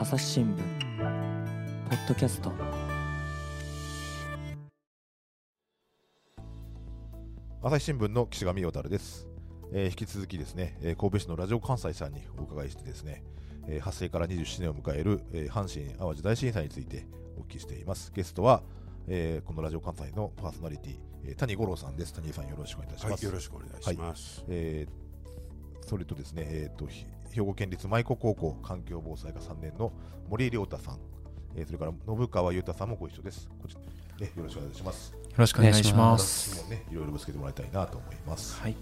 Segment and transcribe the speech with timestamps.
[0.00, 0.58] 朝日新聞
[1.90, 2.50] ポッドキャスト。
[7.62, 9.26] 朝日新聞の岸上陽太です、
[9.74, 13.22] えー引き続きですね、えー神戸市のラジオ関西さんにお伺いしてですね、
[13.68, 17.06] えー発生から27年を迎える、えー阪神・淡路大震災について
[17.36, 18.10] お聞きしています。
[18.14, 18.62] ゲストは、
[19.06, 20.96] えーこのラジオ関西のパーソナリティ、
[21.26, 22.14] えー谷五郎さんです。
[22.14, 24.44] 谷さんよろしくお願いいたします、はい、よろしくお願いします。
[24.48, 24.99] えー
[25.90, 29.92] それとですね、えー、とひ兵庫県立舞子高校環境防災科3年の
[30.28, 30.98] 森井亮太さん、
[31.56, 33.48] えーそれから信川裕太さんもご一緒です。
[33.60, 33.80] こちら
[34.24, 35.12] ね、よろしくお願いします。
[35.12, 36.64] よろしくお願いします。
[36.92, 38.60] いろいろぶつけてもらいたいなと思います。
[38.60, 38.76] はい。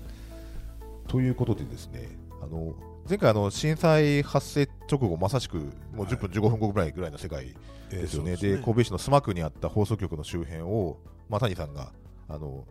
[1.07, 2.11] ということでですね、
[2.43, 2.75] あの
[3.09, 5.57] 前回あの震災発生直後まさしく
[5.95, 7.55] もう10分15分後ぐらいぐらいの世界
[7.89, 8.33] ですよね。
[8.33, 10.99] えーそうで神戸市の須磨区にあった放送局の周辺を、
[11.31, 11.91] まあ、谷さんが
[12.29, 12.67] あの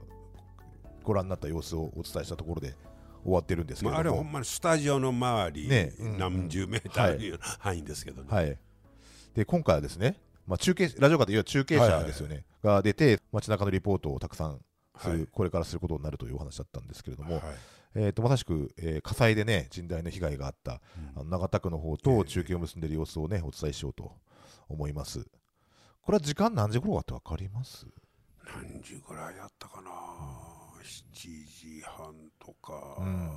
[1.02, 2.76] ご覧になった様子をお伝えしたところで
[3.28, 8.30] 終わってるんですけれまあ、ども、あれほんまにスタジオの周り、ねうん何十メーターある範囲ですけどね。
[8.32, 8.58] はい、
[9.34, 10.16] で今回はですね、
[10.48, 14.62] まあ、中継ラジオカといわゆる中継車ですよね、が出て街中のリポートをたくさん
[14.98, 15.28] する、はい。
[15.30, 17.44] これからすることになるというお話だったんですけれども、はい。
[17.96, 20.82] えー、とまさしく、えー火災でね甚大な被害があった、
[21.16, 24.14] あの長田区の方と中継を結んでいる様子をねお伝えしようと
[24.70, 25.26] 思います。
[26.02, 27.86] これは時間何時頃かって分かります？
[28.46, 29.90] 何時ぐらいやったかな、
[30.88, 33.32] 7時半とか、ん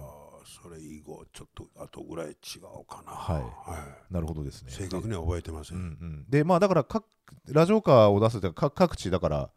[0.45, 3.13] それ以後、ちょっと後ぐらい違うかな。
[3.13, 3.79] はいは
[4.11, 4.71] いなるほどですね。
[4.71, 5.75] 正確には覚えてませ。
[5.75, 7.05] うんんうん、でまあだから各
[7.49, 9.51] ラジオカーを出すというか各各地だから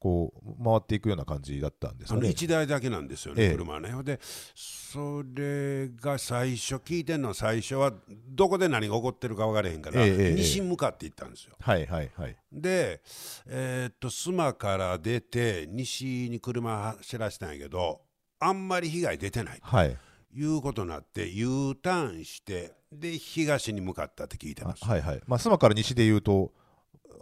[0.00, 2.34] こう回っていくような感じだったんですあのよね。
[2.34, 3.90] 1台だけなんですよね、ええ車ね。
[4.04, 4.20] で、
[4.54, 7.92] それが最初、聞いてんのは最初は、
[8.28, 11.54] どこで何が起こってるか分からへんから、え西に向かって行ったんですよ。
[11.58, 12.36] はいはいはい。
[12.52, 13.00] で、
[13.46, 18.00] えーっと須磨から出て西に車走らせたんやけど
[18.40, 19.96] あんまり被害出てないはい
[20.30, 24.84] ということになって U ターンしてで東に向かったって聞いてあます。
[24.84, 25.20] はいはい。
[25.26, 26.52] まあ、須磨から西で言うと、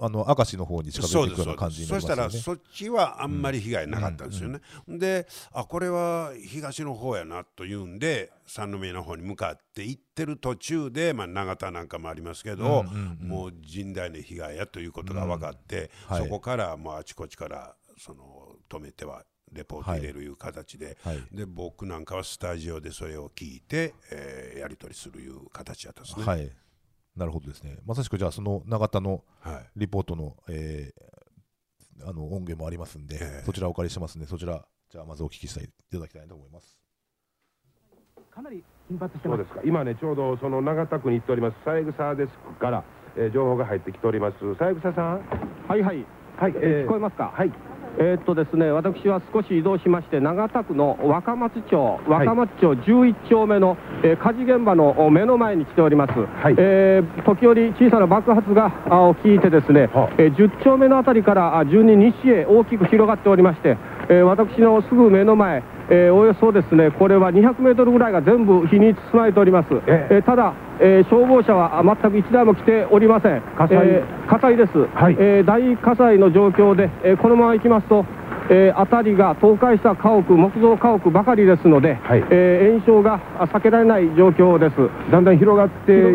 [0.01, 2.39] あの明石の方に近づそですいていくような感じになそしたりますよね。
[2.39, 4.61] らそっちはあんまり被害なかったんですよね。
[4.89, 12.85] であこれは東の方やなというんで三宮の方に向かって行ってる途中で、まあ、長田なんかもありますけど、
[13.21, 26.25] もう甚大な被害やということが分かって、はいそこからもうあちこちからその止めてはレポート入れるいう形で,、はいで僕なんかはスタジオでそれを聞いて、えーやり取りするいう形やったんですね。
[26.25, 26.51] はい。
[27.17, 27.79] なるほどですね。
[27.87, 29.71] まさしくじゃあ、その永田のはい。
[29.77, 33.43] リポートの,、えーあの音源もありますんで、ええ。
[33.47, 36.79] そちらお借りしてますんで、そちら、じゃあまずお聞きしたいいただきたいと思います。
[38.31, 39.39] かなり頻発してます。
[39.39, 39.63] そうですか。
[39.65, 42.85] 今ねちょうどその長田区に行っております三枝デスクから、
[43.17, 44.37] えー情報が入ってきております。
[44.59, 45.21] 三枝さん。
[45.69, 46.05] はいはい、
[46.37, 47.49] はい、えー聞こえますか、はい
[47.99, 56.55] えーっとですね、私は少し移動しまして、長田区の若松町、若松町11丁目の、えー火事現場のお目の前に来ております、い。
[56.59, 63.77] えー時折、小さな爆発があを聞いて、ですね、はえー10丁目のあたりからあ順に西へ大きく広がっておりまして、
[64.09, 70.09] えー私のすぐ目の前、えーおよそですねこれは200メートルぐらいが全部火に包まれております、え。
[70.11, 73.79] えーただ、えー消防車はあ全く1台も来ておりません、火災。
[73.89, 75.17] えー火災です、はい。
[75.19, 78.05] えー大火災の状況で、えーこのまま行きますと、
[78.51, 82.25] えー辺りが倒壊した家屋、木造家屋ばかりですので、はい。
[82.31, 84.77] えー炎症があ避けられない状況です。
[85.11, 86.13] だんだん広がっている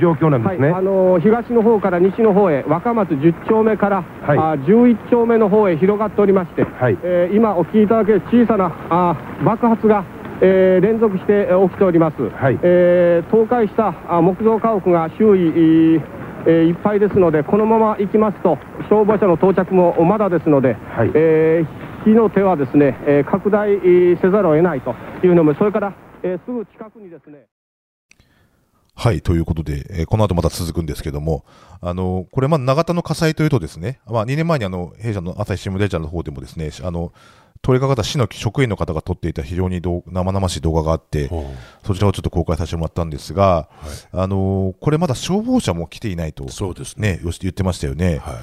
[0.00, 0.78] 状況なんですね、はい。
[0.78, 4.38] あのー東の方から西の方へ、若松10丁目から、はい。
[4.38, 6.98] あ11丁目の方へ広がっておりまして、はい。
[7.02, 10.04] えー今お聞きいただける小さなあ爆発が、
[10.40, 12.16] えー連続してえー起きております。
[12.30, 12.58] はい。
[12.62, 16.02] えー倒壊したあ木造家屋が周囲、えー
[16.46, 18.58] えーいっぱいですので、このまま行きますと、
[18.90, 21.10] 消防車の到着もまだですので、はい。
[21.14, 27.46] えー火の手はですね、えー拡大えーせざるを得ないというのも、それから、えーすぐ近くにですね、
[28.96, 31.44] はい、ということで、えーこの後また続くんですけども、
[31.80, 37.12] あのこれ、まあ、長田の火災というとですね、まあ、2年前にあの弊社の朝日新聞デジタルの方でもですね、あの
[37.64, 41.52] 通りかかった市の職員の方が撮っていた非常に生々しい動画があって、ほ
[41.84, 43.68] そちらをちょっと公開させてもらったんですが、
[44.12, 47.16] あのこれまだ消防車も来ていないとう、そうですね。
[47.16, 48.18] ね、よし言ってましたよね。
[48.18, 48.34] はい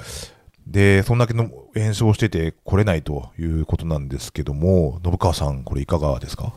[0.64, 6.52] で、そんだけの炎症をしてて来れないということなんですけども、信川さん、これいかがですか？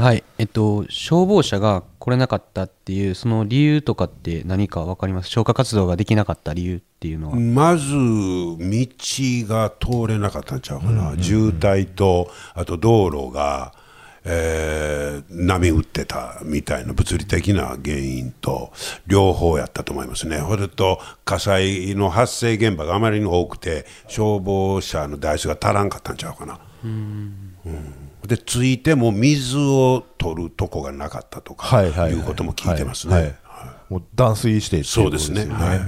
[0.00, 5.28] はい、えっと、消防車が来れなかったっていう、その理由とかって何か分かります？
[5.28, 7.36] 消火活動ができなかった理由っていうのは。
[7.36, 13.74] まず道が通れなかったんちゃうかな、渋滞とあと道路が、
[14.24, 18.72] えー波打ってたみたいな物理的な原因と
[19.06, 26.58] 両方やったと思いますね、それと火災の発生現場があまりに多くて消防車の台数が足らんかったんちゃうかな。
[26.84, 27.54] うん
[28.26, 32.12] でついても水を取るとこがなかったとかはいはいはい。
[32.12, 33.14] いうことも聞いてますね。
[33.14, 33.34] はいはい。
[33.92, 35.46] もう断水してっていそうですね。
[35.46, 35.80] ことはい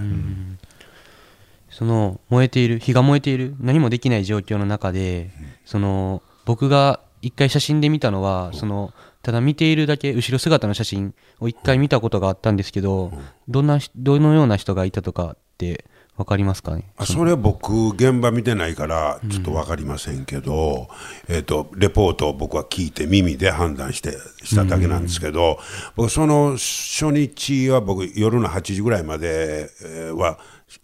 [1.73, 5.31] その燃えている火が燃えている何もできない状況の中で、
[5.65, 8.93] その僕が一回写真で見たのは、その
[9.23, 13.11] ただ見ているだけ後ろ姿の写真を一回見たことがあったんですけど、
[13.49, 16.85] どんなどのような人がいたとかって分かりますかね？
[16.99, 20.89] あそれは僕現場見てないからちょっと分かりませんけど、
[21.29, 24.13] えー、とレポートを僕は聞いて耳で判断して
[24.45, 25.59] しただけなんですけど、
[25.97, 30.39] 僕その初日は僕夜の8時ぐらいまでえーは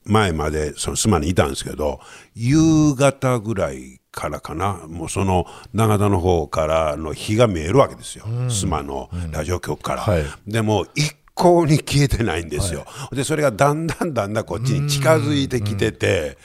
[0.05, 1.99] 前までその須磨にいたんですけど
[2.35, 10.03] 夕方ぐらいからかなもうその長田の方からの火が見えるわけですよ、須磨のラジオ局から。
[10.03, 10.25] はい。
[10.47, 16.37] でも一向に消えてないんですよ、でそれがだんだんだんだんこっちに近づいてきてて、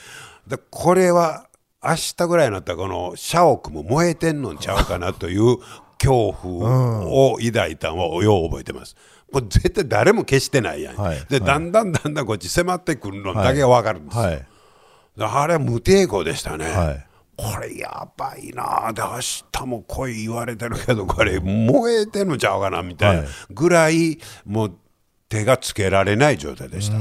[0.46, 1.48] でこれは
[1.82, 5.58] 明日ぐらいになったらこの社屋も燃えてんのんちゃうかなという
[5.98, 8.96] 恐怖を抱いたのをよう覚えてます。
[9.32, 11.24] もう絶対誰も消してないやん、はい。
[11.28, 14.16] でだんだんだんだんこっち迫ってくるのだけが分かるんです。
[14.16, 14.46] よ、はい。
[15.16, 17.06] であれは無抵抗でしたね、はい。
[17.36, 18.92] これやばいな。
[18.92, 19.18] で明
[19.50, 23.28] 日も来い言われてるけどこれ燃えてんのちゃうかなみたいなはい。
[23.50, 24.78] ぐらいもう
[25.28, 26.96] 手がつけられない状態でした、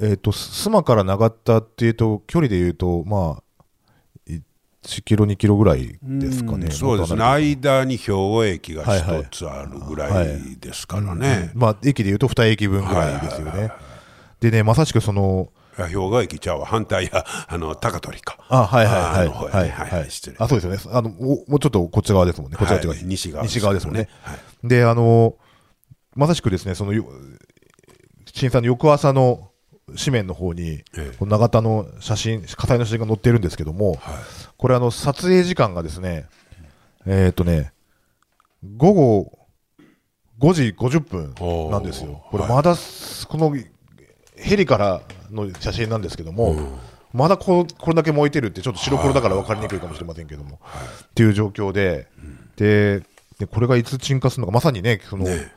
[0.00, 3.44] えっ、と須磨から長田っていうと距離でいうとまあ
[4.84, 7.16] 1キロ2キロぐらいですかね、そうですね。
[7.16, 13.70] まあ間に兵庫駅がはいはい一つあるぐらいですからね、まあ駅でいうと2駅分ぐらいですよね、
[14.40, 16.66] でねまさしくその兵庫駅ちゃうわ。
[16.66, 18.38] 反対や あの高取か。
[18.48, 19.28] あはいはいはい。
[19.28, 19.90] はいねはい。
[19.90, 20.36] はい失礼。
[20.38, 20.96] あそうですよね。
[20.96, 22.56] あのもうちょっとこっち側ですもんね。
[22.56, 22.94] こっち側。
[22.94, 23.04] はい。
[23.04, 24.38] 西側西側ですもんね、はい。
[24.62, 25.34] であの
[26.14, 27.06] まさしくですねそのよ
[28.32, 29.50] 震災の翌朝の
[30.02, 31.16] 紙面の方に、ええ。
[31.18, 33.98] この長田の写真火災の写真が載ってるんですけども、
[34.56, 36.26] これあの撮影時間がですね
[37.06, 37.72] えっ、とね
[38.76, 39.38] 午後
[40.40, 42.24] 5時50分なんですよ。
[42.30, 43.54] これまだこの
[44.36, 46.78] ヘリからの写真なんですけども、
[47.12, 50.60] まだこうこれだけ燃えてるってちょっと白黒だから分かりにくいかもしれませんけども、
[51.04, 52.08] っていう状況で、
[52.56, 53.02] で
[53.38, 55.52] でこれがいつ鎮火するのかまさにねそのね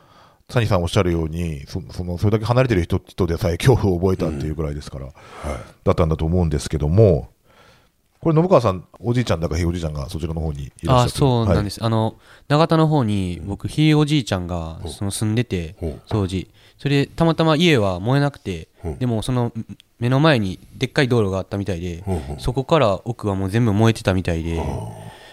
[0.50, 5.08] サニーさんおっしゃるようにそそのそれだけ離れてる人人でさえ恐怖を覚えたっていうぐらいですから、
[5.84, 7.30] だったんだと思うんですけども
[8.22, 11.18] これ信川さんおじいちゃんだかひいおじいちゃんがそちらの方にいらっしゃあって。
[11.18, 11.76] そうなんです。
[11.76, 12.16] す、あの
[12.48, 16.02] 長田の方に僕ひいおじいちゃんがその住んでてほう。
[16.08, 16.50] 当時。
[16.78, 19.52] それでたまたま家は燃えなくてでもその
[20.00, 22.04] 目の前にでっかい道路があったみたいで
[22.38, 24.64] そこから奥はもう全部燃えてたみたいで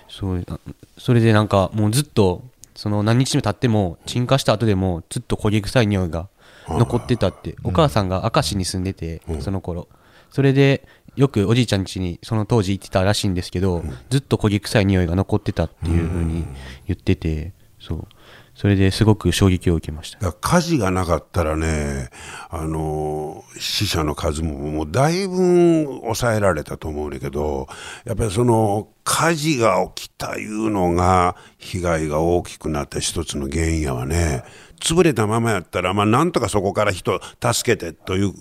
[0.08, 0.58] そうあ
[0.96, 2.43] それでなんかもうずっと
[2.75, 6.29] その何日も経っても鎮火した後でもずっと焦げ臭い匂いが
[6.69, 9.88] 残ってたってお母さんが明石に住んでてその頃。
[10.31, 10.85] それで
[11.15, 16.44] よくおじいちゃん家にその当時行ってたらしいんですけどずっと焦げ臭い匂いが残ってたっていう風に
[16.88, 18.09] 言っててそう
[18.55, 22.09] それですごく衝撃を受けました火事がなかったらね、
[22.51, 27.67] あの死者の数ももうだいぶ抑えられたと思うんだけど
[28.05, 34.45] やっぱりその火事が起きたいうのが被害が大きくなった一つの原因やわね
[34.81, 38.33] 潰れたままやったら、まあ、なんとかそこから人助けてという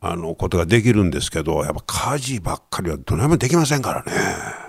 [0.00, 4.63] あのことができるんですけどやっぱ火事ばっかりはどないもできませんからね。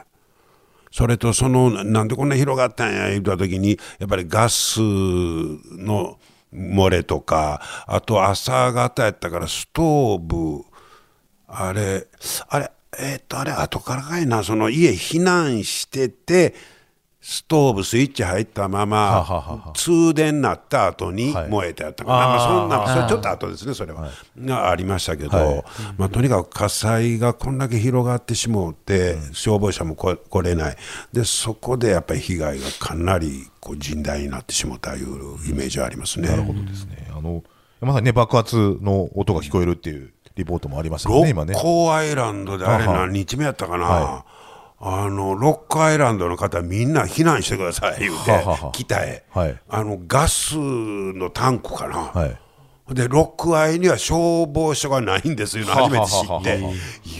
[0.95, 6.17] それとそのなんでこんな広がったんや言った時にやっぱりガスの
[6.53, 10.63] 漏れとかあと朝方やったからストーブ
[11.49, 12.07] あれ
[12.47, 16.55] あれえーっとあれ後からかいなその家避難してて
[17.27, 21.49] ストーブスイッチ入ったまま通電なった後にはい。
[21.49, 25.63] 燃えてあったかな、まあ、そんなそれちょっと後ですねそれは、がありましたけど、はい。
[25.97, 30.77] まあ、とにかく火災がこんだけ広がってしもうて、消防車も来来れない。
[31.13, 35.07] でそこでやっぱり被害がかなりこう甚大になってしもうたいう
[35.49, 36.29] イメージはありますね。
[36.29, 37.07] なるほどですね。
[37.09, 37.43] あの
[37.81, 41.53] まさにね爆発の音が聞こえるっていうリポートもありましたよね今ね。
[41.53, 44.25] 六甲アイランドであれ何日目やったかな、は
[44.87, 49.59] あの六甲アイランドの方みんな避難してください言うてははは北へ、はい。
[49.67, 52.93] あのガスのタンクかな、はい。
[52.93, 56.59] でロックアイには消防署がないんですよ初めて知って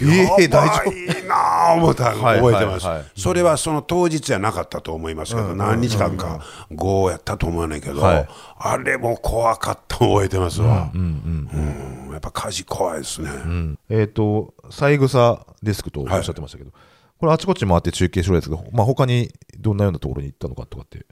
[0.06, 2.22] ええ大丈ばいなあ思ったの。
[2.22, 2.38] はい。
[2.38, 3.06] 覚えてます、はいはい。
[3.16, 8.28] それはその当日じゃなかったと思いますけど、何日間か後やったと思うねんけど、はい。
[8.60, 11.50] あれも怖かったの覚えてますわ、うん
[12.12, 13.30] やっぱ火事怖いですね、
[13.90, 16.72] えっ、と三枝デスクとおっしゃってましたけど、
[17.18, 21.06] これあちこち回って中継してるやつが、まあ他にどんなようなところに行ったのかとかって。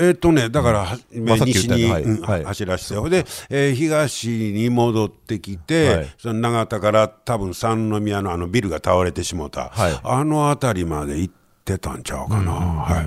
[0.00, 2.04] えーっとね、だから、はまあさっき言西に、はい。
[2.20, 2.44] はい。
[2.44, 6.14] 走らせて、ほいで、えー東に戻ってきて、はい。
[6.18, 10.00] その長田から多分三宮のあのビルが倒れてしもうた、はい。
[10.04, 12.52] あの辺りまで行ってたんちゃうかな。
[12.52, 13.06] はい。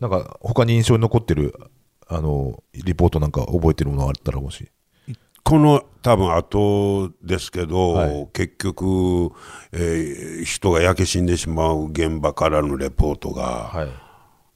[0.00, 4.68] なんか他に印象に残ってるああのリポートなんか覚えてるものがあったらもし
[5.44, 8.28] この多分後ですけど、はい。
[8.32, 9.30] 結局、
[9.72, 13.88] えー人が焼け死んでしまう現場からのレポートがはい。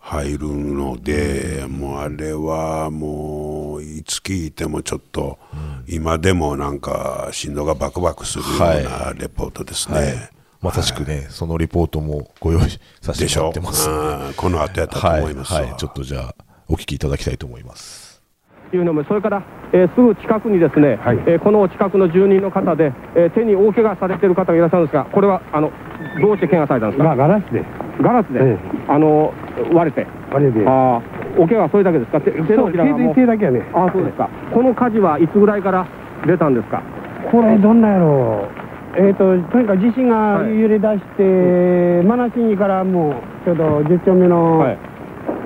[0.01, 5.39] 入るので、もうあれはもういつ聞いてもちょっと、
[5.87, 10.31] 今でもなんか心臓がバクバクするようなレポートですね。
[10.63, 12.71] まさしくね、そのリポートもご用意
[13.03, 13.89] させてょもらってます。
[13.89, 15.61] のでうんこの後やったとはい、思いますわ。
[15.61, 16.35] はい、ちょっとじゃあ
[16.69, 18.08] お聞きいただきたいと思います
[18.77, 25.71] いうのもそれから、えーすぐ近くにですね、えーこの近くの住人の方で、えー手に大怪我されてる方がいらっしゃるんですがこれはあの
[26.21, 27.65] どうして怪我されたんですか、ガラスで、
[28.03, 28.59] ガラスで、え
[28.89, 29.33] あの
[29.73, 30.07] 割れて。
[30.31, 32.21] あれで、あーお怪我はそれだけですか？
[32.21, 33.15] 手手のひらがもう。
[33.15, 33.63] 手だけやね。
[33.73, 34.29] あーそうですか。
[34.53, 35.87] この火事はいつぐらいから
[36.27, 36.83] 出たんですか？
[37.31, 38.69] これ、どんなやろう。
[38.97, 44.79] えー、ととにかく地震がはい揺れ出して、マナシニからもうちょうど10丁目の、はい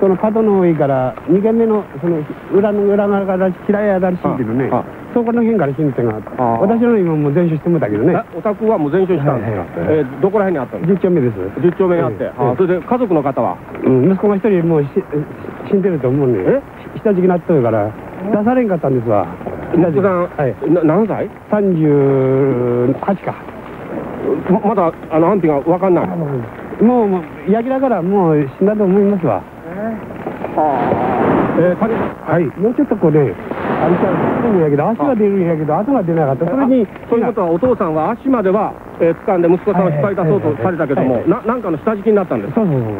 [0.03, 2.19] その角の上から2軒目のその
[2.51, 4.67] 裏の裏側から平屋だらしいけどね。
[4.69, 4.85] ああ。
[5.13, 8.11] そこの辺から死んでがあ私の今もう全焼してもたけどね。
[8.11, 13.55] えお宅はもう全焼したんですか、えーどこら辺にあったんです10丁目です、か10丁目にあって、それで家族の方は？
[13.85, 14.89] うん、息子が一人もうし
[15.71, 16.99] 死んでると思うねえ？
[16.99, 17.87] 下敷きになっとるから
[18.35, 19.23] 出されんかったんですわ。
[19.71, 20.55] 息子さん、はい。
[20.67, 23.35] な何歳？38か。
[24.51, 26.07] ままだあの安否が分かんない。
[26.83, 31.85] もうもう焼きだからもう死んだと思いますわえー、は
[32.39, 32.45] い。
[32.59, 33.33] もうちょっとこうね歩い
[33.97, 36.45] たらすぐんやけど足が出るんやけど後が出なかった。
[36.45, 42.91] それにそういうことはお父さんは足までは、えー掴んで息子さんを引っ張り出そうとされたけども、ななんかの下敷きになったんですそうそうそう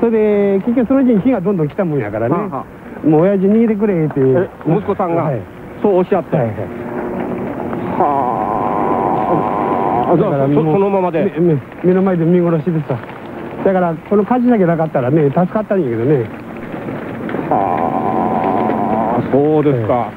[0.00, 2.34] それで結局そのうちに火がどんどん来たもんやからね。
[2.34, 2.48] はあ。
[2.58, 2.64] は
[3.04, 5.40] もう親父逃げてくれってえ息子さんがはい。
[5.82, 6.46] そうおっしゃって、はい
[8.00, 8.54] はあ。
[10.16, 11.32] そのままで、
[11.82, 12.98] 目の前で見殺しでさ
[13.64, 16.28] だからこの火事だけなかったらね助かったんやけどね。
[17.50, 20.12] はあそうですか、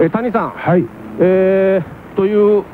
[0.00, 0.84] えー谷さん、はい。
[1.20, 2.64] えーという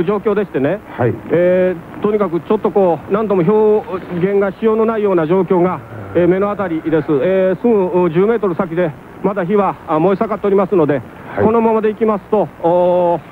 [0.00, 1.14] う状況でしてね、はい。
[1.30, 5.80] えーとにかくちょっとこう、何度も表現がしようのないような状況が、
[6.16, 8.90] えー目の当たりです、えーすぐう10メートル先で、
[9.22, 11.00] まだ火はあ燃え盛っておりますので、
[11.40, 11.44] い。
[11.44, 12.48] このままでいきますと、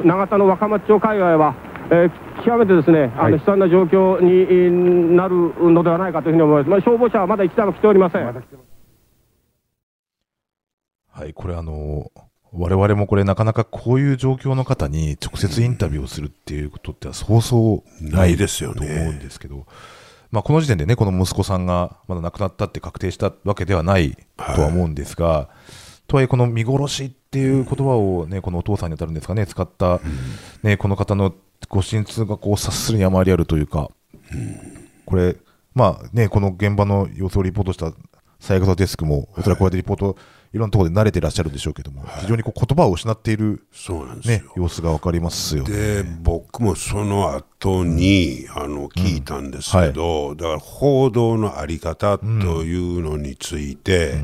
[0.04, 1.54] 永田の若松町界隈は、
[1.90, 3.32] えー極めてですね、あはい。
[3.32, 8.24] の悲惨な状況にえーなるのではないかというふうに思います、まあ、消防車はまだ一台も来ておりません。
[11.12, 12.10] はいこれあの
[12.52, 19.18] 我々もこれなかなかこういう状況の方に直接インタビューをするっていうことってそうそうないですよと思うんね。
[19.18, 19.66] ですけど、
[20.30, 25.48] まあ、この時点でね、この息子さんがまだ亡くなったって確定したわけではないとは思うんですが、
[26.06, 30.00] とはいえ、この見殺しっていう言葉をね、このお父さんに当たるんですかね、使った、
[30.62, 31.34] ね、この方の
[31.68, 33.90] ご心痛がこう察するにあまりあるというか、
[35.04, 35.36] これ、
[35.74, 37.92] まあね、この現場の様子をリポートした
[38.40, 40.16] 三枝デスクも、おそらくこうやってリポート、
[40.52, 45.70] いろんなところで慣れてらっしゃるんでしょうけども、非常にこう言葉を失っている、そうなんですねよ。、様子が分かりますよね。
[45.70, 52.24] で僕もその後に、あの聞いたんですけど、だから報道のあり方と
[52.64, 54.14] いうのについて、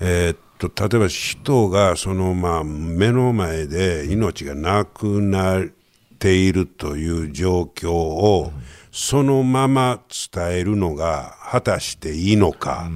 [0.00, 5.66] えーっと例えば人がその、まあ、目の前で命がなくなっ
[6.24, 8.50] ているという状況を、
[8.90, 10.00] そのまま
[10.32, 12.88] 伝えるのが果たしていいのか。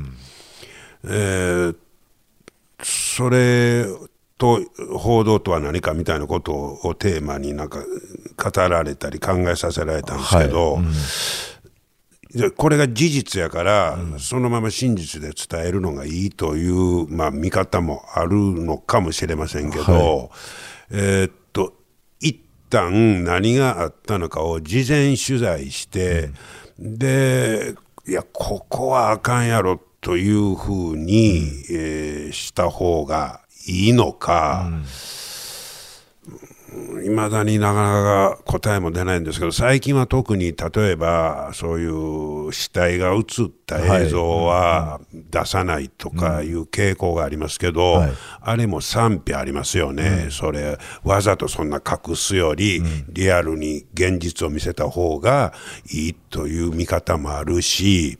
[1.05, 1.77] えー
[2.81, 3.87] それ
[4.39, 4.61] と
[4.97, 10.79] 報道とは何かみたいなことをテーマになんか語られたり考えさせられたんですけど、
[12.31, 20.31] じゃあこれが事実やから、そのまま真実で伝えるのがいいという、まあ、見方もあるのかもしれませんけど、
[20.93, 21.39] えーっと一
[22.69, 26.31] 旦何があったのかを事前取材して、
[26.79, 27.75] で
[28.07, 34.71] いやここはあかんやろというふうに、えーした方がいいのか。
[37.05, 41.87] いまだになかなか答えも出ないんですけど最近は特に例えばそうい
[42.49, 43.25] う死体が映っ
[43.67, 48.13] た映像は出さないとかいう傾向がありますけど、はい。
[48.41, 55.53] あれも賛否ありますよね、それわざとそんな隠すより、リアルに現実を見せた方が
[55.91, 58.19] いいという見方もあるし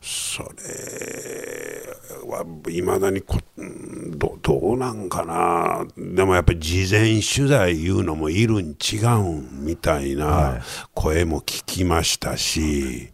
[0.00, 1.93] それ
[2.26, 10.60] はいまだにこうんどどうなんかなでもやっぱり事前取材いうのもいるん違うんみたいな
[10.94, 13.10] 声も聞きましたし、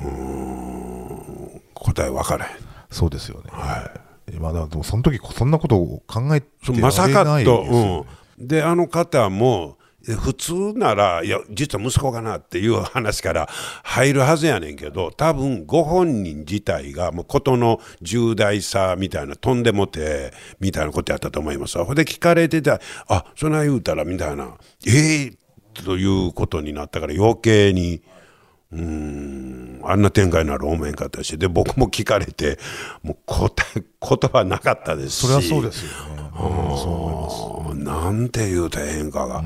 [0.00, 2.50] うーん答え分からへん。
[2.90, 3.50] そうですよね。
[3.50, 3.90] は
[4.32, 4.36] い。
[4.38, 6.48] まだ、でもその時そんなことを考えて
[6.80, 8.06] まさかと、
[8.38, 9.77] うん、であの方も
[10.16, 13.48] 普通ならいや実は息子かなっていう話から
[13.82, 25.32] 入るはずやねんけど多分ご本人自体がもう事の重大さみたいなとんでもてみたいなことやったと思いますほんで聞かれてたあそない言うたらみたいなええ
[25.84, 28.02] ということになったから余計に。
[28.70, 32.58] うーんあんな展開になる思えんかったしで僕も聞かれて
[33.02, 35.26] もう答え言葉なかったですし。
[35.26, 36.28] それはそうですよね、うん
[36.76, 37.84] そう思います。
[37.84, 39.42] なんて言うたらええんかが、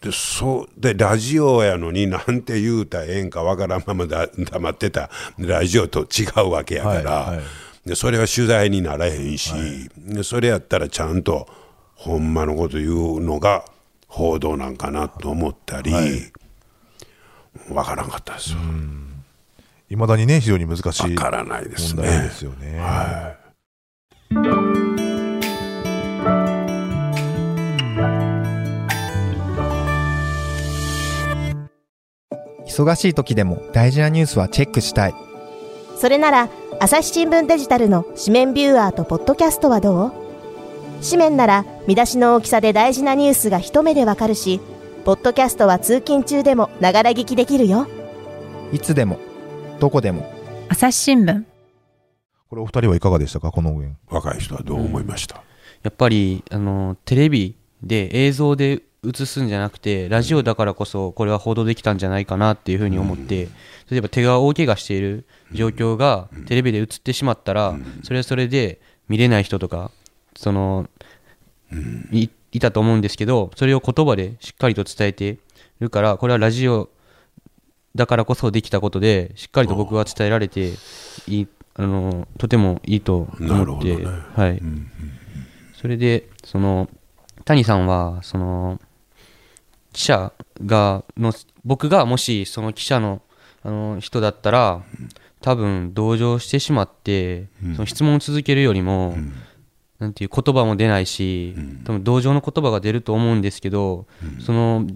[0.00, 7.44] でそうでラジオやのになんて言うたらええんかわからんままだ黙ってたラジオと違うわけやから、はいはい。
[7.84, 9.52] でそれは取材にならへんし、
[9.98, 11.46] でそれやったらちゃんと
[11.94, 13.64] ほんまのこと言うのが
[14.06, 15.92] 報道なんかなと思ったり、
[17.70, 18.58] わからんかったですよ。
[19.90, 22.02] いまだにね非常に難しいわからないですね。
[22.02, 23.39] 問題ですよね。
[32.70, 35.14] 忙しい時でも大事なニュースはチェックしたい。
[35.96, 36.48] それなら
[36.78, 40.12] 朝日新聞デジタルの紙面ビューアーとポッドキャストはどう？
[41.04, 44.60] 紙面なら見出しの大きさで大事なニュースが一目でわかるし
[45.04, 47.86] ポッドキャストは通勤中でもながら聞きできるよ。
[48.72, 49.18] いつでも
[49.80, 50.30] どこでも。
[50.68, 51.44] 朝日新聞。
[52.48, 53.50] これお二人はいかがでしたか？
[53.50, 53.98] この応援。
[54.08, 55.42] 若い人はどう思いました、
[55.82, 63.48] やっぱりあのテレビで映像で映すんじゃなくてラジオだからこそこれは報道できたんじゃないかなっていうふうに思って、
[63.90, 69.90] 例えば手が大怪我している状況がテレビで映ってしまったら、それはそれで見れない人とか
[70.36, 70.88] その、
[72.12, 75.38] いいたと思うんですけどそれを言葉でしっかりと伝えて
[75.78, 76.90] るからこれはラジオ
[77.94, 80.72] だからこそできたことでしっかりと僕は伝えられて
[81.26, 84.04] いいあのとてもいいと思って、ね。
[84.34, 84.60] はい、
[85.80, 86.88] それでその
[87.44, 88.80] 谷さんはその
[89.92, 90.32] 記者
[90.64, 91.32] がの
[91.64, 93.22] 僕がもしその記者の
[93.62, 94.82] あの人だったら
[95.40, 99.16] 多分同情してしまって、その質問を続けるよりも、
[99.98, 101.54] なんていう言葉も出ないし、
[101.84, 104.06] 多分同情の言葉が出ると思うんですけど、
[104.44, 104.86] その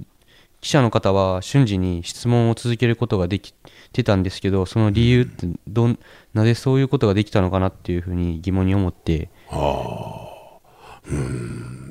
[0.65, 3.53] 記者の方は瞬時に質問を続けることができ
[3.93, 5.99] てたんですけどその理由ってどん
[6.33, 9.29] なぜそういうことができたのかなっていうふうに疑問に思って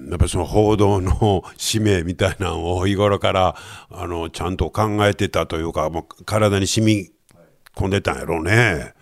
[0.10, 3.56] やっぱりその報道の使命みたいなのを日頃から
[3.90, 7.12] あのちゃんと考えてたというかもう体に染み
[7.76, 8.94] 込んでたんやろうね。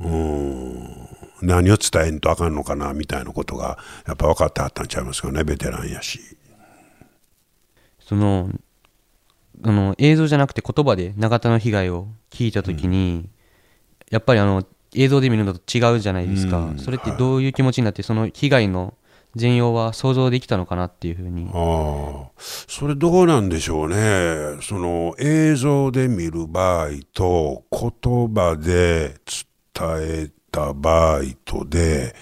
[0.00, 1.10] うん。
[1.42, 6.20] 何を伝えんとあかんのかなみたいなことがやっぱ分かってはったんちゃいますかねベテランやし。
[8.00, 8.50] その
[9.62, 13.28] あの映像じゃなくて言葉で永田の被害を聞いた時に、
[14.10, 18.94] やっぱりあの映像で見るのと違うじゃないですか、それってどういう気持ちになってその被害の
[19.36, 21.48] 全容は想像できたのかなっていうふうに。
[21.52, 24.58] あそれどうなんでしょうね。
[24.62, 32.14] その映像で見る場合と言葉で伝えた場合とで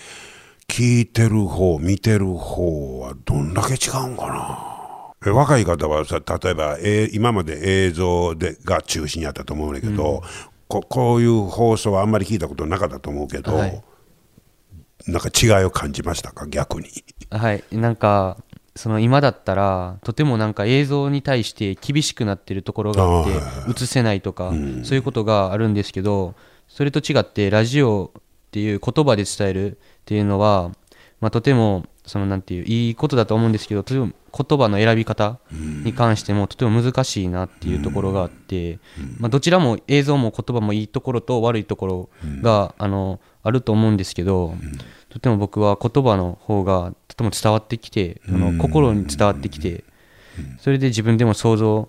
[0.68, 5.32] 聞いてる方見てる方はどんだけ違うんかな。
[5.32, 10.22] 若い方はさ例えば、え今まで映像でが中心やったと思うんだけど、
[10.68, 13.82] ここういう放送はあんまり聞いたことなかったと思うけど、はい
[15.08, 16.46] なんか違いを感じましたか？
[16.46, 16.88] 逆に。
[17.30, 17.64] はい。
[17.72, 18.36] なんか
[18.76, 23.30] その今だったらとてもなんか映像に対して厳しくなってるところがあって
[23.82, 24.52] 映せないとか、
[24.84, 26.34] そういうことがあるんですけど
[26.68, 30.70] それと違ってラジオっていう言葉で伝えるっていうのは、
[31.20, 38.78] まあ、とてもそのなんていういいことだと思うんですけどとても言葉の選び方に関してもとても難しいなっていうところがあって、
[39.18, 42.08] まあ、どちらも映像も言葉もいいところと悪いところ
[42.42, 44.54] が、あのあると思うんですけど、
[45.08, 49.84] とても僕は言葉の方がとても伝わってきて、あの心に伝わってきて、
[50.60, 51.88] それで自分でも想像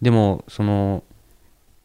[0.00, 1.04] でもその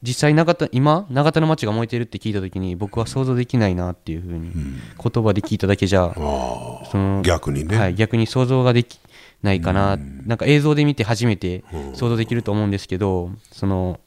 [0.01, 7.77] 実際永田今永田の町が燃えてるって聞いた時に僕は想像できないなっていうふうに言葉で聞いただけじゃ、その逆にね。
[7.77, 8.99] はい、逆に想像ができ
[9.41, 11.63] ないかな、なんか映像で見て初めて
[11.93, 13.99] 想像できると思うんですけど、その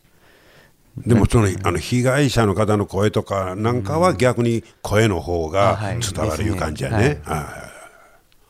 [1.06, 5.98] でもそのあの被害者の方の声とかなんかは逆に声の方あがはい。
[6.00, 7.20] 伝わるいう感じやね。
[7.24, 7.74] はい。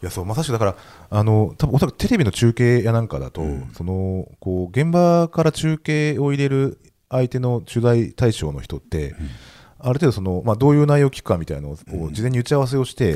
[0.02, 0.04] い。
[0.04, 0.76] やそうまさしくだから
[1.10, 3.42] あの多分おそらくテレビの中継やなんかだと、
[3.74, 6.78] そのこう現場から中継を入れる
[7.10, 9.14] 相手の取材対象の人って、
[9.80, 13.14] ある程度その、まあ、どういう内容を聞くかみたいなのを事前に打ち合わせをして、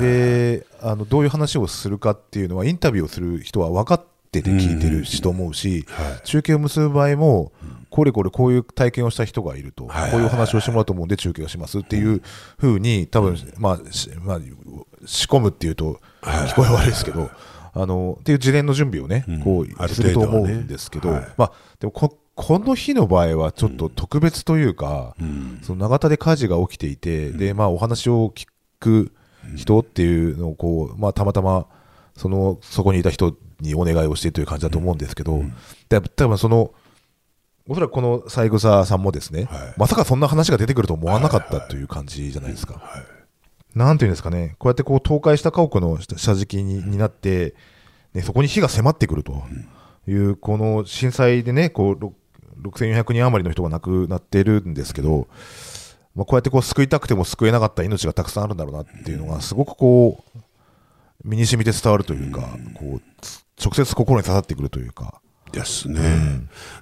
[0.00, 5.86] であのどういう話をするかっていうのはインタビューをする人は分かってて聞いてるしと思うし、
[6.24, 7.52] 中継を結ぶ場合も、
[7.90, 12.22] これこれこういう体験をした人がいると、こういうお話をしてもらうと思うんで中継をしますっていう
[12.58, 14.40] ふうに多分、まあしまあ、
[15.06, 17.30] 仕込むっていうと聞こえ悪いですけど、
[17.72, 19.40] あのっていう事前の準備をね、うん。
[19.40, 21.28] こうすると思うんですけど、はい。
[21.36, 25.58] まあ、でもここの日の場合はちょっと特別というか、うん。
[25.62, 28.46] その長田で火事が起きていて、でまあ、お話を聞
[28.80, 29.12] く
[29.56, 31.66] 人っていうのをこう、まあ、たまたま
[32.16, 35.42] そのそこにいた人にお願いをしてという感じだと思うんですけど、
[35.88, 36.72] で多分その
[37.66, 39.74] おそらくこの三枝さんもですね、はい。
[39.78, 42.82] まさかそんな話が出てくると思わなかったという感じじゃないですか。
[43.74, 47.54] なんていうんですかね、こうやってこう倒壊した家屋の下下敷きにになって、
[48.12, 49.42] ね、そこに火が迫ってくると
[50.06, 52.12] いう、この震災でね、こうろ
[52.62, 55.26] 6400人余りの人が亡くなっているんですけど、
[56.14, 60.38] まあ、こうやってこう救いたくても救えなかった命がたくさんあるんだろうなっていうのが、すごくこう、
[61.24, 62.42] 身に染みて伝わるというか、
[62.74, 65.20] こうつ直接心に刺さってくるというか。
[65.52, 66.00] ですね、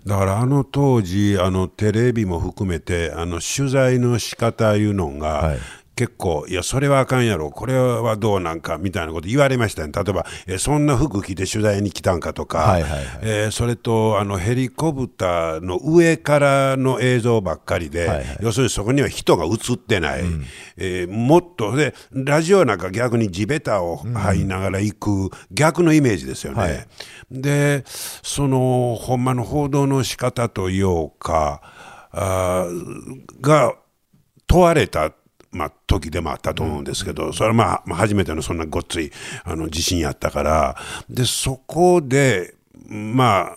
[0.07, 5.59] だからあの当時あのテレビも含めてあの取材の仕方いうのが、はい
[6.03, 13.03] 結構、いや、それはあかんやろ、これはどうなんかみたいなこと言われましたね、例えば、えそんな服着て取材に来たんかとか、はいはいはい。
[13.23, 18.39] えーそれとあのヘリコプターの上からの映像ばっかりで、はいはい。
[18.41, 20.25] 要するにそこには人が映ってない、
[20.77, 26.59] えーもっとで、ラジオなんか逆に地べたを這いながら行く、逆のイメージですよね。
[26.59, 26.87] はい。
[27.31, 31.61] で、そのほんまの報道の仕方というか、
[32.11, 33.75] あーが
[34.49, 35.13] 問われた、
[35.53, 39.13] まあ、時でもあったと思うんですけど、それはまあ、まあ初めてのそんなごっつい
[39.45, 40.77] あの地震やったから、
[41.09, 42.55] で、そこで、
[42.89, 43.55] ま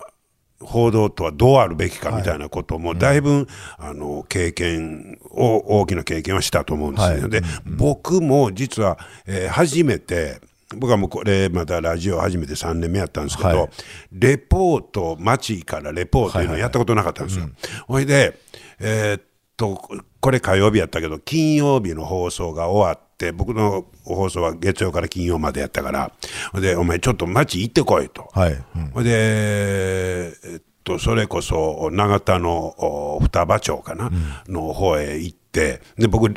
[0.60, 3.46] 報道とはどうあるべきかみたいなことも、だいぶ、
[3.78, 7.20] あの経験を、大きな経験はしたと思うんですよ。
[7.20, 7.30] はい。
[7.30, 10.40] で、僕も実は、えー初めて、
[10.74, 13.68] 僕はもうこれまたラジオ初めて3年目やったんですけど、はい。
[14.12, 17.48] レポート街からレポートいうのをやったことなかったんですよ。
[17.86, 18.38] ほいで、
[18.80, 19.18] え
[19.56, 19.76] と
[20.20, 26.12] これ火曜日やったけど金曜日の放送が終わって僕の放送は月曜から金曜までやったから
[26.60, 28.28] でお前ちょっと街行ってこいと。
[28.34, 28.64] はい。
[28.94, 29.04] うん。
[29.04, 32.74] で、えっと、それこそ永田の
[33.16, 34.10] お双葉町かな、
[34.46, 36.32] の方へ行ってで僕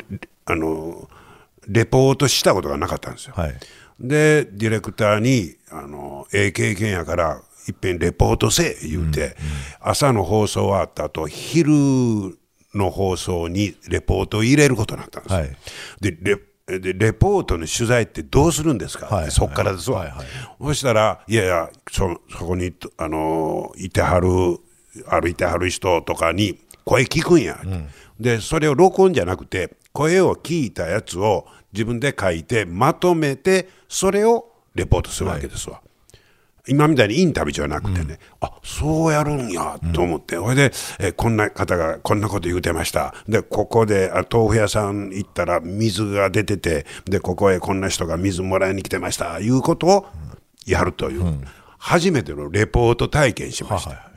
[0.46, 1.08] あの
[1.68, 3.34] レポートしたことがなかったんですよ。
[3.36, 3.54] はい。
[4.00, 9.36] でディレクターにあの「ええ経験やからいっぺんレポートせえ」言うて、
[9.78, 12.38] 朝の放送終わった後昼
[12.74, 15.32] の放送にレポートを入れることになったんです。
[15.32, 15.40] よ。
[15.40, 15.56] はい。
[16.00, 16.40] でレ
[16.78, 19.30] でレポートの取材ってどうするんですか、はい。
[19.32, 20.10] そっからですわ、はい。
[20.10, 20.26] はい。
[20.60, 24.28] そしたら、いやいや、そそこに、あのいてはる、
[25.08, 27.60] 歩いてはる人とかに声聞くんや、
[28.20, 35.80] で、それを録音じゃなくて、声を聞いたやつを自分で書いて、まとめて、それをレポートするわけですわ。
[36.68, 50.06] 今みたいにインタビューじゃなくてね、あそうやるんやと思って、ほいで、えーこんな方がこんなこと言うてました、でここであ豆腐屋さん行ったら水が出てて、でここへこんな人が水もらいに来てましたいうことを
[50.66, 51.40] やるという、
[51.78, 54.09] 初めてのレポート体験しました。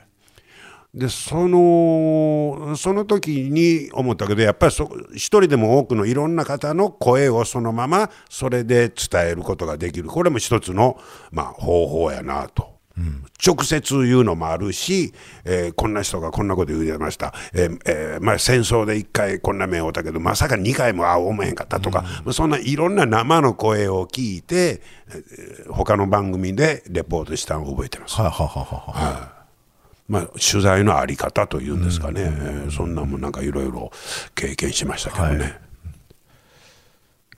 [0.94, 10.08] でそのその時に思ったけどやっぱりそ一人でも多くのいろんな方の声をそのままそれで伝えることができる。
[10.08, 10.98] これも一つの、
[11.32, 12.74] まあ、方法やなと。
[13.44, 15.12] 直接言うのもあるし、
[15.44, 28.14] えーこんな人がこんなこと言うてました、えーえーまあ、戦争で1回こんな目を負ったけどまさか2回も会おう思えへんかったとか、まあそんないろんな生の声を聞いて、えー他の番組でレポートしたのを覚えてます。
[28.20, 29.14] はいはいはいはい。
[29.14, 29.33] はい
[30.06, 33.90] まあ、取材のあり方というんですかね、えーそんなもんなんかいろいろ
[34.34, 35.58] 経験しましたけどね。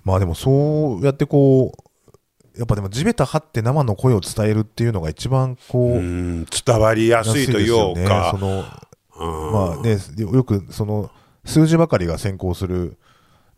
[0.05, 8.39] まあでもそうやってこうやっぱでも地べた張って生の声を伝えるっていうのが一番こう、うん伝わりやすいという安か、ね。
[8.39, 8.65] その
[9.53, 11.11] まあねよよくその
[11.45, 12.99] 数字ばかりが先行する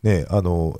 [0.03, 0.77] ねあの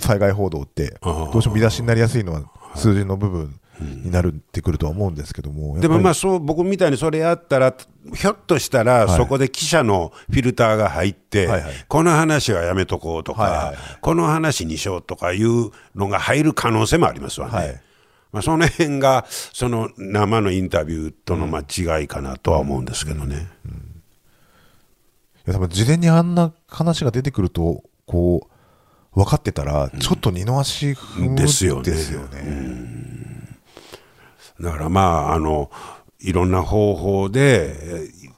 [0.00, 2.42] 災害報道ってどうしても見出しになりやすいのは
[2.74, 7.74] 数字の部分になるってくるとは思うんですけどもでもまああそう僕みたいにそれやったら
[8.12, 9.16] ひょっとしたらはい。
[9.16, 11.72] そこで記者のフィルターが入って、はいはい。
[11.88, 13.76] この話はやめとこうとか、はいはいはい。
[14.00, 17.52] この話にしようとかいうのが入る可能性もありますわね。
[17.54, 17.80] はい。
[18.32, 23.48] まあ、その辺がその生のインタビューとのまあ違いかなとは思うんですけどね。
[25.46, 28.48] いや多分事前にあんな話が出てくるとこ
[29.14, 31.82] う分かってたらちょっと二の足踏むですよね。
[31.82, 33.33] ですよね
[34.60, 35.70] だからまああの
[36.20, 38.34] いろんな方法でえー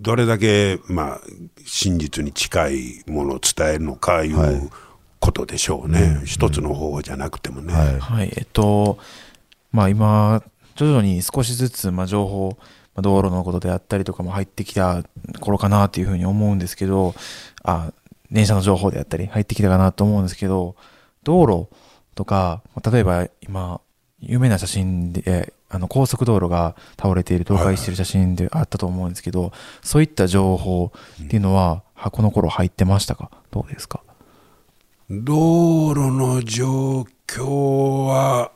[0.00, 1.20] どれだけまあ
[1.66, 4.70] 真実に近いものを伝えるのかいう、はい
[5.20, 7.74] ことでしょうね、一つの方法じゃなくてもね。
[7.74, 8.00] はい。
[8.00, 8.98] はい、えっと、
[9.72, 10.42] まあ今、
[10.76, 12.56] 徐々に少しずつ、まあ情報、
[12.94, 15.02] まあ道路のことであったりとかも入ってきた
[15.40, 17.14] 頃かなっていうふうに思うんですけど、
[17.62, 17.92] あ、
[18.30, 20.76] 電車の情報であったり入ってきたかなと思うんですけど、
[21.24, 21.68] 道路
[22.14, 23.80] とか、まあ例えば今、
[24.20, 29.52] 有名な写真で、あの高速道路が倒れている、倒壊している写真であったと思うんですけど、
[29.82, 33.30] そういった情報っていうのは、はこの頃入ってましたか？
[33.50, 34.00] どうですか？
[35.10, 38.50] 道路の状況は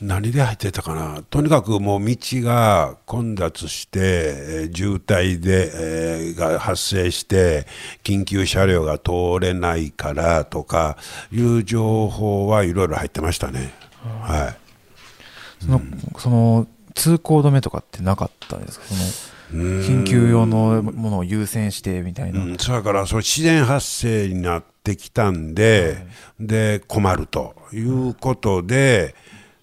[0.00, 1.22] 何で入ってたかな？
[1.22, 7.66] とにかくもう道が混雑して、えー渋滞で、えーが発生して
[8.02, 10.96] 緊急車両が通れないからとか
[11.32, 13.72] いう情報はいろいろ入ってましたね。
[14.22, 14.65] はい
[15.60, 15.80] その,、
[16.18, 18.86] その通行止めとかってなかったんですか？
[18.86, 18.94] そ
[19.54, 22.40] の緊急用のものを優先してみたいな。
[22.40, 25.98] うん、それからその自然発生になってきたんで,、
[26.40, 29.14] で困るということで、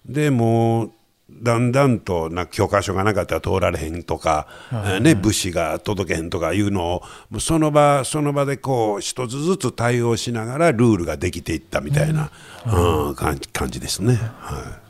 [0.06, 0.90] でもう
[1.30, 7.02] だんだんとな許可証がなかったら通られへんとか、えーね、物資が届けへんとかいうの
[7.32, 12.30] をその場その場でこう一つずつ対応しながらルールができていったみたいな、
[12.66, 14.14] うん感じ感じですね。
[14.38, 14.83] はい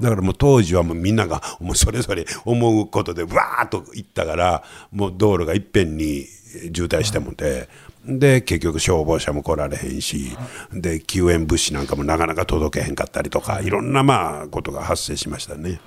[0.00, 6.26] だからもう当時はもうみんながもうそれぞれ思うことでわーっと行ったからもう道路がいっぺんに
[6.74, 7.68] 渋滞してもて、
[8.04, 10.36] で結局消防車も来られへんし
[10.72, 15.80] で救援物資なんかもなかなか届けへんかったりとかいろんなまあことが発生しましたね。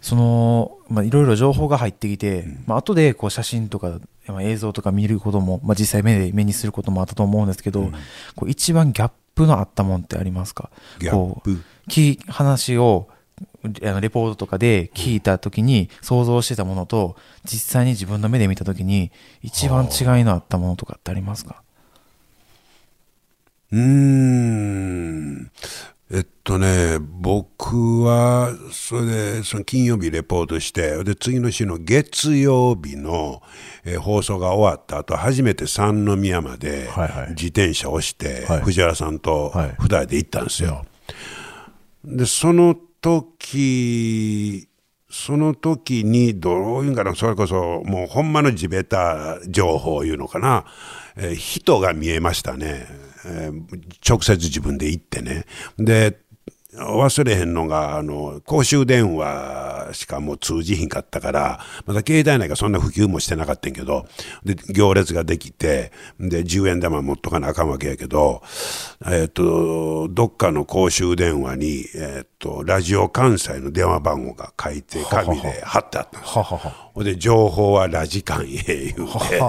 [0.00, 7.90] その、まあ、いろいろ情報が入ってきて、まあ後でこう写真とか、まあ、映像とか見ることも、まあ、実際目で目にすることもあったと思うんですけど、
[8.36, 10.70] こう一番ギャップのあったもんってありますか？
[11.00, 11.56] ギャップ？
[11.56, 13.08] こうき話を
[13.64, 19.10] あのレポートとかで聞いた時に想像してたものと実際に自分の目で見た時に
[19.42, 21.62] 一番違いのあったものとかってありますか？
[23.72, 25.50] うーん。
[26.10, 33.42] えっとね、僕はそれでその金曜日レポートしてで次の週の月曜日の、
[33.84, 36.88] えー放送が終わった後初めて三宮まで
[37.30, 40.86] 自転車をして、藤原さんと二人で行ったんですよ。
[42.16, 44.68] でその時
[45.10, 50.66] その時にどういうんかなそれこそもうほんまの地べた情報いうのかな、
[51.16, 52.86] えー人が見えましたね、
[53.24, 53.62] えー
[54.06, 55.44] 直接自分で行ってね。
[55.78, 56.18] で
[56.78, 64.06] 忘れへんのがあの公衆電話しかもう通じひんかったからまだ携帯なんかそんな普及もしてなかったんやけど
[64.44, 68.42] で行列ができてで10円玉持っとかなあかんわけやけど、
[69.06, 76.42] えっとどっかの公衆電話に、えっとラジオ関西の電話番号が書いて紙で貼ってあったんですよ。
[76.42, 79.40] ほんで情報はラジカンへ言うて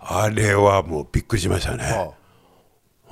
[0.00, 2.10] あれはもうびっくりしましたね。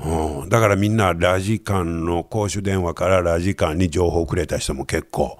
[0.01, 5.39] うん、だからみんなラジカンの公衆電話からラジカンに情報をくれた人も結構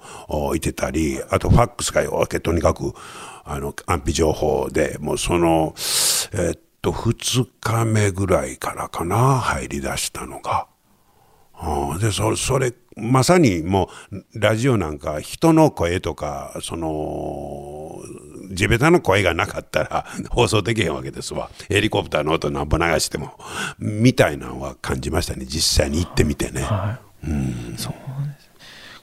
[0.55, 2.93] いてたりあとファックスがよけとにかく
[3.45, 5.73] あの安否情報でもうその
[6.33, 10.67] えっと2日目ぐらいからかな入り出したのが。
[11.61, 18.01] うんでそそれまさにもうラジオなんか人の声とかその
[18.49, 23.33] 地べたの声がなかったら放送できへんわけですわヘリコプターの音なんぼ流しても
[23.77, 26.63] みたいなのは感じましたね実際に行ってみてね。
[27.23, 27.75] うん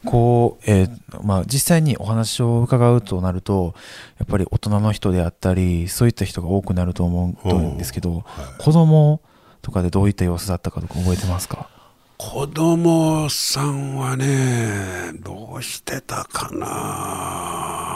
[0.04, 3.74] こう、えーまあ、実際にお話を伺うとなると
[4.18, 8.24] やっぱり大人の人であったりそういった人が多くなると思うと思うんですけど、
[8.58, 9.20] 子供
[9.62, 11.68] とかでどういった様子だったかとか覚えてますか
[12.18, 17.95] 子供さんはねどうしてたかな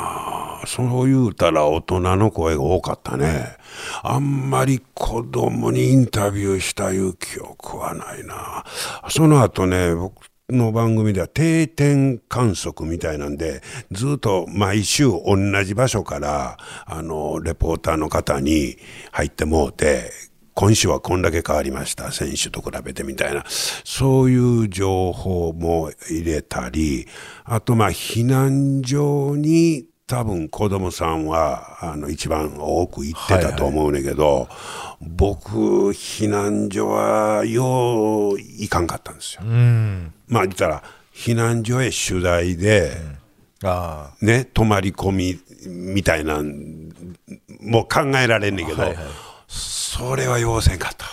[0.67, 3.57] そう言うたら大人の声が多かったね。
[4.03, 8.65] あんまり子供にインタビューしたいう記憶はないな。
[9.09, 18.77] その後ね僕の番組では定点観測みたいなんでずっと毎週同じ場所からあのレポーターの方に
[19.13, 20.11] 入ってもうて
[20.55, 23.45] 今週はこんだけ変わりました先週と比べてみたいな。
[23.49, 27.07] そういう情報も入れたり
[27.45, 34.49] あとまあ避難所に多分子供さんはあの一番多く行ってたと思うねんけど、
[35.01, 39.43] 僕避難所はよう行かんかったんですよ。
[40.27, 40.83] まあ言ったら
[41.15, 42.91] 避難所へ取材で、
[44.21, 46.91] ね泊まり込みみたいなん
[47.61, 48.83] もう考えられんねんけど、
[49.47, 51.07] それは要せんかった。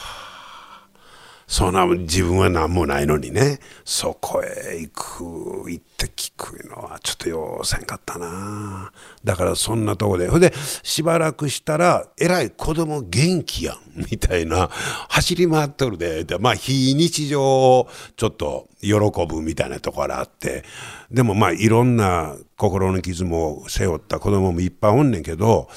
[1.48, 3.60] そんな自分は何もないのにね。
[3.86, 8.92] そこへ行く行って聞くのはちょっと要せんかったな。
[9.24, 10.28] だからそんなとこで。
[10.28, 13.78] ほんでしばらくしたらえらい子供元気やん
[14.12, 14.70] みたいな。
[15.08, 16.38] 走り回っとるでで。
[16.38, 20.66] まあ非日常をちょっと喜ぶみたいなところあって。
[21.10, 25.70] でもまあいろんな心の傷も背負った子供もいっぱいおんねんけど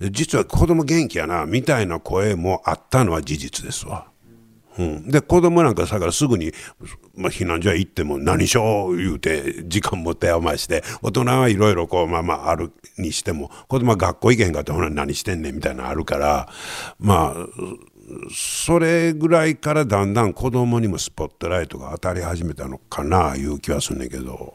[0.00, 4.13] 実は子供元気やなみたいな声もあったのは事実ですわ。
[4.76, 6.52] うん、で子供なんかさからすぐに、
[7.14, 16.48] まあ、避難所へ行っても何しよう言うて時間持って余して大人はいろいろこうまあまああるにしても子供は学校行けへんかってほら何してんねんみたいなのあるから
[16.98, 17.46] まあ
[18.32, 24.54] それぐらいからだんだん子供にもスポットライトが当たり始めたのかないう気はするんけど。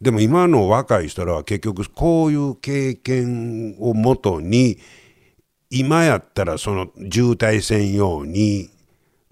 [0.00, 4.78] でも今の若い人らは結局こういう経験をもとに
[5.70, 8.70] 今やったらその渋滞専用に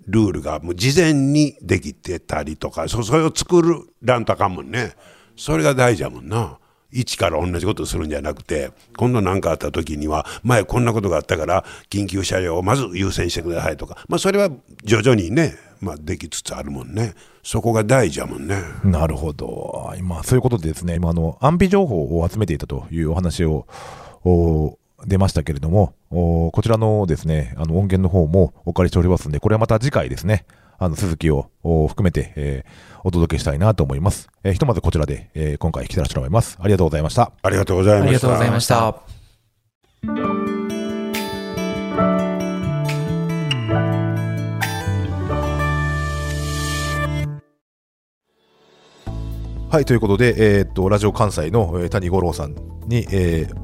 [0.06, 4.94] ルールがもう事前にできてたりとかそれを作るらんとあかんもんね。
[5.36, 6.58] それが大事やもんな。
[6.90, 14.04] 一から同じことするんじゃなくて今度何かあった時には前こんなことがあったから緊急車両をまず優先してくださいとか。
[14.08, 14.48] まあそれは
[14.84, 17.14] 徐々にね、まあ、できつつあるもんね。
[17.42, 18.62] そこが大事やもんね。
[18.84, 19.92] なるほど。
[19.98, 23.66] 今、そういうことでですね、今、あの、安否情報を集めていたというお話を、
[25.06, 30.46] 出ましたけれども、おこちらのですね、あの音源の方もお借りしておりますんで、これはまた次回ですね、
[30.78, 34.30] あの、続きをお含めて、えーお届けしたいなと思います。
[34.44, 36.56] えーひとまずこちらで、えー今回引き出してもらいます。
[36.58, 37.32] ありがとうございました。
[37.42, 38.74] ありがとうございましたありがとうございました。
[49.70, 52.54] はい、ということで、えーっと、ラジオ関西の、えー谷五郎さん
[52.86, 53.63] に、えー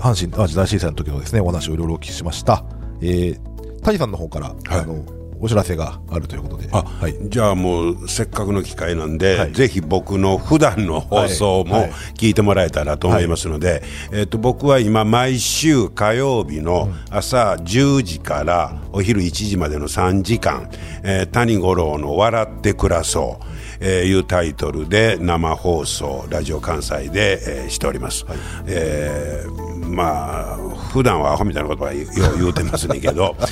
[0.00, 2.64] 阪神・淡路大震災の時のですね、お話をいろいろお聞きしました。
[3.00, 3.40] えー
[3.82, 5.02] 谷さんの方から、あの、
[5.40, 6.68] お知らせがあるということで。
[6.70, 6.84] あ、
[7.30, 11.82] じゃあもうせっかくの機会なんで、ぜひ僕の普段の放送もはい。
[11.84, 11.92] はい。
[12.18, 13.82] 聞いてもらえたらと思いますので、
[14.12, 20.68] えっと僕は今毎週火曜日の朝10時からお昼1時までの3時間、
[21.02, 23.44] えー谷五郎の笑って暮らそう。
[23.82, 28.26] えーいうタイトルで生放送ラジオ関西で、えーしております、
[28.66, 30.56] えーまあ
[30.92, 33.42] 普段はアホみたいなことはよう 言うてますねんけど、え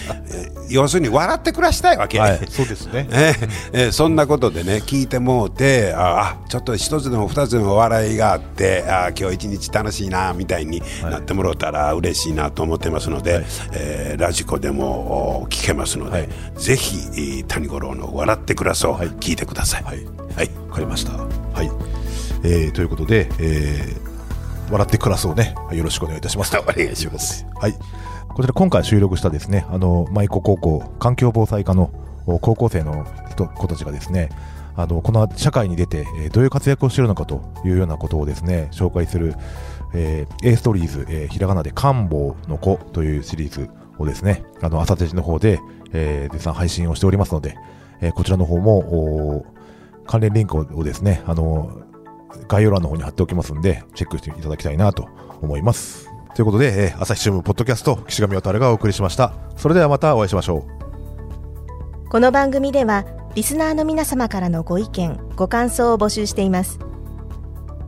[0.54, 3.08] ー要するに笑って暮らしたいわけ、はいそうですね。
[3.10, 19.84] えーえーそんなことでね聞いてもうてああちょっと一つでも二つでも笑いがあってあ今日一日楽しいなみたいになってもらったら嬉しいなと思ってますので、えーラジコでもお聞けますので、ぜひえー谷五郎の「笑ってください」聞いてください。
[19.84, 20.04] はい、
[20.36, 21.12] はい、わかりました。
[21.12, 21.70] はい。
[22.42, 24.07] えーということで、えー
[24.70, 25.54] 笑って暮らそうね。
[25.72, 26.56] よろしくお願いいたします。
[26.58, 27.46] お願いします。
[27.54, 27.74] はい。
[28.28, 31.90] こちら今回収録したですね、あの、舞子高校環境防災科の
[32.26, 34.28] お高校生の人子たちがですね、
[34.76, 39.34] あの、この社会に出て、えーどういう活躍をしているのかというようなことをですね、紹介する、
[39.92, 45.58] えー、A ストーリーズ、えーひらがなで官房の子というシリーズをですね、あの、朝手の方で、
[45.92, 47.56] えー絶賛配信をしておりますので、
[48.00, 49.46] えーこちらの方も、お
[50.06, 51.70] 関連リンクをですね、あの、
[52.48, 55.08] 概要欄の方に貼っておきますんで、チェックしていただきたいなと
[55.40, 56.08] 思います。
[56.34, 59.32] ということで、えー朝日新聞ポッドキャスト、岸上渡がお送りしました。
[59.56, 60.78] それではまたお会いしましょう。
[62.10, 66.78] この番組ではリスナーの皆様からのご意見ご感想を募集しています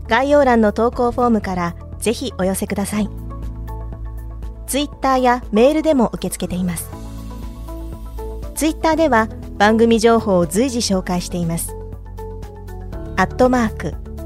[0.08, 3.08] 概要欄の投稿フォームからぜひお寄せください
[4.66, 6.90] ツイッターやメールでも受け付けています
[8.54, 11.74] ツイッターでは番組情報を随時紹介しています
[13.16, 13.94] アットマーク